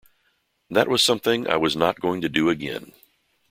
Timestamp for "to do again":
2.21-2.91